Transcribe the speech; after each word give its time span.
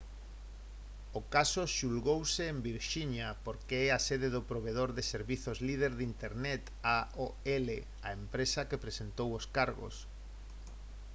o 1.19 1.21
caso 1.33 1.61
xulgouse 1.77 2.43
en 2.53 2.57
virxinia 2.69 3.27
porque 3.45 3.75
é 3.85 3.87
a 3.91 4.03
sede 4.07 4.29
do 4.35 4.41
provedor 4.51 4.89
de 4.97 5.03
servizos 5.13 5.57
líder 5.67 5.91
de 5.99 6.03
internet 6.13 6.63
aol 6.95 7.31
a 8.07 8.09
empresa 8.21 8.67
que 8.69 8.83
presentou 8.85 9.29
os 9.39 9.45
cargos 9.57 9.95